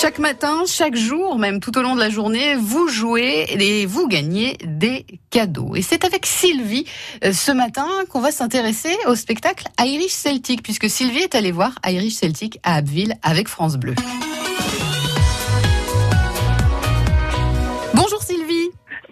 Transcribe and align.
Chaque 0.00 0.20
matin, 0.20 0.62
chaque 0.64 0.94
jour, 0.94 1.38
même 1.38 1.58
tout 1.58 1.76
au 1.76 1.82
long 1.82 1.96
de 1.96 2.00
la 2.00 2.08
journée, 2.08 2.54
vous 2.54 2.86
jouez 2.86 3.46
et 3.50 3.84
vous 3.84 4.06
gagnez 4.06 4.56
des 4.64 5.04
cadeaux. 5.30 5.74
Et 5.74 5.82
c'est 5.82 6.04
avec 6.04 6.24
Sylvie 6.24 6.84
euh, 7.24 7.32
ce 7.32 7.50
matin 7.50 7.88
qu'on 8.08 8.20
va 8.20 8.30
s'intéresser 8.30 8.96
au 9.08 9.16
spectacle 9.16 9.66
Irish 9.80 10.12
Celtic, 10.12 10.62
puisque 10.62 10.88
Sylvie 10.88 11.22
est 11.22 11.34
allée 11.34 11.50
voir 11.50 11.80
Irish 11.84 12.14
Celtic 12.14 12.60
à 12.62 12.76
Abbeville 12.76 13.14
avec 13.24 13.48
France 13.48 13.76
Bleu. 13.76 13.96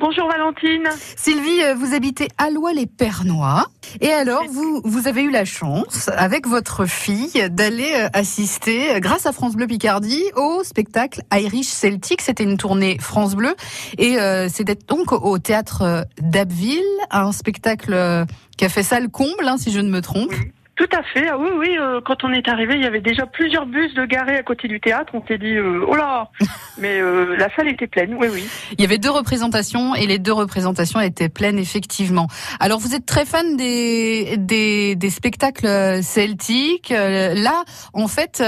Bonjour 0.09 0.29
Valentine. 0.29 0.89
Sylvie, 1.17 1.65
euh, 1.65 1.75
vous 1.75 1.93
habitez 1.93 2.29
à 2.39 2.49
les 2.49 2.87
pernois 2.87 3.67
Et 4.01 4.13
alors, 4.13 4.45
vous, 4.49 4.81
vous 4.85 5.09
avez 5.09 5.23
eu 5.23 5.33
la 5.33 5.45
chance, 5.45 6.09
avec 6.17 6.47
votre 6.47 6.87
fille, 6.87 7.51
d'aller 7.51 7.91
euh, 7.93 8.09
assister, 8.13 8.95
euh, 8.95 9.01
grâce 9.01 9.27
à 9.27 9.33
France 9.33 9.57
Bleu 9.57 9.67
Picardie, 9.67 10.23
au 10.37 10.63
spectacle 10.63 11.23
Irish 11.33 11.67
Celtic. 11.67 12.21
C'était 12.23 12.45
une 12.45 12.57
tournée 12.57 12.99
France 13.01 13.35
Bleu. 13.35 13.57
Et 13.99 14.17
c'était 14.49 14.77
donc 14.77 15.11
au 15.11 15.39
théâtre 15.39 16.07
d'Abbeville, 16.21 16.85
un 17.11 17.33
spectacle 17.33 18.27
qui 18.57 18.65
a 18.65 18.69
fait 18.69 18.85
salle 18.85 19.09
comble, 19.09 19.49
hein, 19.49 19.57
si 19.59 19.73
je 19.73 19.81
ne 19.81 19.91
me 19.91 20.01
trompe. 20.03 20.33
Tout 20.77 20.89
à 20.93 21.03
fait. 21.03 21.27
Ah 21.29 21.39
oui, 21.39 21.49
oui. 21.57 21.77
Euh, 21.79 22.03
quand 22.05 22.23
on 22.23 22.33
est 22.33 22.47
arrivé, 22.49 22.75
il 22.75 22.83
y 22.83 22.87
avait 22.87 23.01
déjà 23.01 23.25
plusieurs 23.25 23.65
bus 23.65 23.95
de 23.95 24.05
garés 24.05 24.37
à 24.37 24.43
côté 24.43 24.69
du 24.69 24.79
théâtre. 24.79 25.11
On 25.15 25.27
s'est 25.27 25.39
dit, 25.39 25.55
euh, 25.55 25.85
oh 25.89 25.97
là 25.97 26.29
Mais 26.79 27.01
euh, 27.01 27.35
la 27.39 27.49
salle 27.55 27.69
était 27.69 27.87
pleine. 27.87 28.15
Oui, 28.19 28.29
oui. 28.31 28.47
Il 28.73 28.83
y 28.83 28.85
avait 28.85 28.99
deux 28.99 29.11
représentations 29.11 29.95
et 29.95 30.07
les 30.07 30.19
deux 30.19 30.35
représentations 30.35 31.01
étaient 31.01 31.31
pleines 31.31 31.59
effectivement. 31.59 32.27
Alors, 32.61 32.79
vous 32.79 32.95
êtes 32.95 33.07
très 33.07 33.25
fan 33.25 33.57
des 33.57 34.37
des, 34.37 34.97
des 34.97 35.11
spectacles 35.11 36.03
celtiques. 36.03 36.91
Là, 36.91 37.65
en 37.95 38.09
fait, 38.09 38.43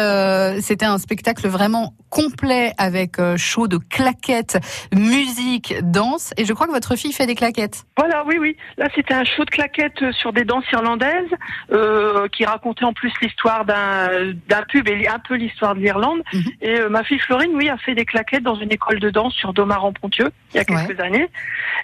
c'était 0.60 0.84
un 0.84 0.98
spectacle 0.98 1.48
vraiment 1.48 1.94
complet 2.10 2.72
avec 2.78 3.16
show 3.36 3.68
de 3.68 3.78
claquettes, 3.78 4.58
musique, 4.94 5.74
danse. 5.82 6.32
Et 6.36 6.44
je 6.44 6.52
crois 6.52 6.66
que 6.66 6.72
votre 6.72 6.96
fille 6.96 7.12
fait 7.12 7.26
des 7.26 7.34
claquettes. 7.34 7.84
Voilà, 7.96 8.24
oui, 8.26 8.36
oui. 8.38 8.56
Là, 8.76 8.88
c'était 8.94 9.14
un 9.14 9.24
show 9.24 9.44
de 9.44 9.50
claquettes 9.50 10.12
sur 10.12 10.32
des 10.32 10.44
danses 10.44 10.64
irlandaises. 10.72 11.30
Euh, 11.72 12.17
qui 12.26 12.44
racontait 12.44 12.84
en 12.84 12.92
plus 12.92 13.12
l'histoire 13.22 13.64
d'un 13.64 14.32
d'un 14.48 14.62
pub 14.62 14.88
et 14.88 15.06
un 15.06 15.18
peu 15.18 15.34
l'histoire 15.34 15.74
de 15.74 15.80
l'Irlande. 15.80 16.22
Mhm. 16.32 16.42
Et 16.62 16.80
euh, 16.80 16.88
ma 16.88 17.04
fille 17.04 17.18
Florine, 17.18 17.52
oui, 17.54 17.68
a 17.68 17.76
fait 17.76 17.94
des 17.94 18.04
claquettes 18.04 18.42
dans 18.42 18.56
une 18.56 18.72
école 18.72 18.98
de 18.98 19.10
danse 19.10 19.34
sur 19.34 19.52
Domar-en-Pontieux 19.52 20.30
il 20.54 20.56
y 20.56 20.60
a 20.60 20.64
quelques 20.64 20.98
années. 21.00 21.28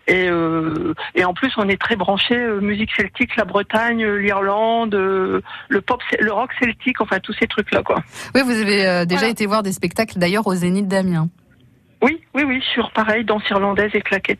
Et 0.06 0.28
euh, 0.28 0.94
et 1.14 1.24
en 1.24 1.34
plus, 1.34 1.52
on 1.56 1.68
est 1.68 1.80
très 1.80 1.96
branché 1.96 2.36
musique 2.60 2.90
celtique, 2.96 3.36
la 3.36 3.44
Bretagne, 3.44 4.04
l'Irlande, 4.04 4.94
le 4.94 5.80
pop, 5.80 6.02
le 6.18 6.32
rock 6.32 6.50
celtique, 6.60 7.00
enfin 7.00 7.20
tous 7.20 7.34
ces 7.34 7.46
trucs 7.46 7.70
là, 7.70 7.82
quoi. 7.82 8.02
Oui, 8.34 8.42
vous 8.44 8.60
avez 8.60 9.06
déjà 9.06 9.28
été 9.28 9.46
voir 9.46 9.62
des 9.62 9.72
spectacles 9.72 10.18
d'ailleurs 10.18 10.46
au 10.46 10.54
Zénith 10.54 10.88
d'Amiens. 10.88 11.28
Oui, 12.04 12.20
oui, 12.34 12.42
oui, 12.44 12.62
sur 12.74 12.90
pareil, 12.90 13.24
danse 13.24 13.48
irlandaise 13.48 13.90
et 13.94 14.02
claquettes. 14.02 14.38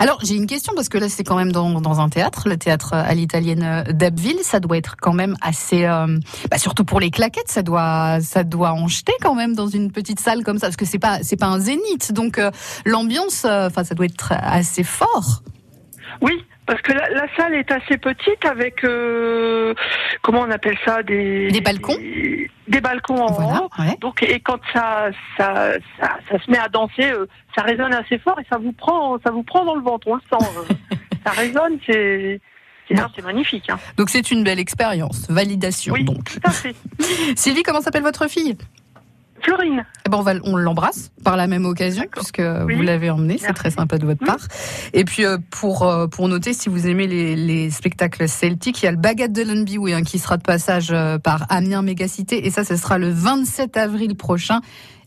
Alors, 0.00 0.18
j'ai 0.22 0.34
une 0.34 0.46
question 0.46 0.72
parce 0.74 0.88
que 0.88 0.98
là, 0.98 1.08
c'est 1.08 1.24
quand 1.24 1.36
même 1.36 1.52
dans, 1.52 1.80
dans, 1.80 2.00
un 2.00 2.08
théâtre, 2.08 2.48
le 2.48 2.56
théâtre 2.56 2.94
à 2.94 3.14
l'italienne 3.14 3.84
d'Abbeville. 3.90 4.40
Ça 4.42 4.60
doit 4.60 4.76
être 4.76 4.96
quand 5.00 5.12
même 5.12 5.36
assez, 5.40 5.84
euh, 5.84 6.18
bah 6.50 6.58
surtout 6.58 6.84
pour 6.84 7.00
les 7.00 7.10
claquettes, 7.10 7.48
ça 7.48 7.62
doit, 7.62 8.20
ça 8.20 8.44
doit 8.44 8.72
en 8.72 8.88
jeter 8.88 9.12
quand 9.20 9.34
même 9.34 9.54
dans 9.54 9.68
une 9.68 9.92
petite 9.92 10.20
salle 10.20 10.42
comme 10.42 10.58
ça, 10.58 10.66
parce 10.66 10.76
que 10.76 10.84
c'est 10.84 10.98
pas, 10.98 11.18
c'est 11.22 11.36
pas 11.36 11.46
un 11.46 11.58
zénith. 11.58 12.12
Donc, 12.12 12.38
euh, 12.38 12.50
l'ambiance, 12.84 13.44
euh, 13.44 13.68
enfin, 13.68 13.84
ça 13.84 13.94
doit 13.94 14.06
être 14.06 14.32
assez 14.32 14.82
fort. 14.82 15.42
Oui, 16.20 16.44
parce 16.66 16.80
que 16.82 16.92
la, 16.92 17.26
salle 17.36 17.54
est 17.54 17.70
assez 17.70 17.98
petite 17.98 18.44
avec 18.44 18.86
comment 20.22 20.40
on 20.40 20.50
appelle 20.50 20.78
ça 20.84 21.02
des 21.02 21.50
des 21.50 21.60
balcons 21.60 21.96
des 21.96 22.50
balcons 22.68 23.20
en 23.20 23.64
haut. 23.64 23.70
Donc 24.00 24.22
et 24.22 24.40
quand 24.40 24.58
ça 24.72 25.10
ça, 25.36 25.72
ça 26.00 26.18
ça, 26.28 26.38
se 26.38 26.50
met 26.50 26.58
à 26.58 26.68
danser, 26.68 27.12
ça 27.54 27.62
résonne 27.62 27.92
assez 27.92 28.18
fort 28.18 28.38
et 28.40 28.46
ça 28.50 28.58
vous 28.58 28.72
prend 28.72 29.18
ça 29.24 29.30
vous 29.30 29.42
prend 29.42 29.64
dans 29.64 29.74
le 29.74 29.82
ventre. 29.82 30.06
On 30.08 30.16
le 30.16 30.20
sent. 30.20 30.76
ça 31.24 31.30
résonne, 31.32 31.78
c'est 31.86 32.40
c'est 32.88 33.22
magnifique. 33.22 33.70
Hein. 33.70 33.78
Donc 33.96 34.10
c'est 34.10 34.30
une 34.30 34.44
belle 34.44 34.58
expérience, 34.58 35.26
validation. 35.30 35.94
Oui, 35.94 36.04
donc. 36.04 36.24
tout 36.24 36.40
à 36.44 36.50
fait. 36.50 36.74
Sylvie, 37.36 37.62
comment 37.62 37.80
s'appelle 37.80 38.02
votre 38.02 38.28
fille? 38.28 38.56
Florine. 39.44 39.84
Eh 40.06 40.10
ben 40.10 40.18
on, 40.18 40.22
va, 40.22 40.32
on 40.44 40.56
l'embrasse 40.56 41.10
par 41.22 41.36
la 41.36 41.46
même 41.46 41.66
occasion 41.66 42.04
puisque 42.10 42.40
vous 42.40 42.82
l'avez 42.82 43.10
emmenée, 43.10 43.38
c'est 43.38 43.52
très 43.52 43.70
sympa 43.70 43.98
de 43.98 44.06
votre 44.06 44.24
part. 44.24 44.40
Et 44.92 45.04
puis 45.04 45.24
euh, 45.24 45.38
pour 45.50 45.82
euh, 45.82 46.06
pour 46.06 46.28
noter 46.28 46.52
si 46.52 46.68
vous 46.68 46.86
aimez 46.86 47.06
les, 47.06 47.36
les 47.36 47.70
spectacles 47.70 48.28
celtiques, 48.28 48.82
il 48.82 48.86
y 48.86 48.88
a 48.88 48.92
le 48.92 48.96
Baguette 48.96 49.32
de 49.32 49.42
Lunby 49.42 49.78
hein, 49.92 50.02
qui 50.02 50.18
sera 50.18 50.36
de 50.36 50.42
passage 50.42 50.88
euh, 50.90 51.18
par 51.18 51.46
Amiens 51.50 51.82
Mégacité 51.82 52.46
et 52.46 52.50
ça 52.50 52.64
ce 52.64 52.76
sera 52.76 52.98
le 52.98 53.10
27 53.10 53.76
avril 53.76 54.16
prochain 54.16 54.60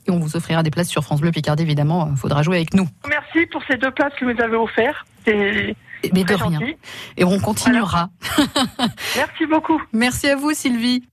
et 0.08 0.12
on 0.12 0.20
vous 0.20 0.36
offrira 0.36 0.64
des 0.64 0.72
places 0.72 0.90
sur 0.90 1.04
France 1.04 1.22
Bleu 1.22 1.32
Picardie 1.32 1.64
évidemment, 1.64 2.08
il 2.12 2.18
faudra 2.18 2.44
jouer 2.44 2.58
avec 2.58 2.74
nous. 2.74 2.88
Merci 3.10 3.46
pour 3.48 3.62
ces 3.70 3.78
deux 3.78 3.92
places 3.92 4.14
que 4.20 4.26
vous 4.26 4.42
avez 4.42 4.56
offertes. 4.56 5.06
Mais 6.14 6.24
de 6.24 6.34
rien. 6.34 6.60
Et 7.18 7.24
on 7.24 7.40
continuera. 7.40 8.10
Merci 9.16 9.46
beaucoup. 9.48 9.82
Merci 9.94 10.28
à 10.28 10.36
vous 10.36 10.54
Sylvie. 10.54 11.04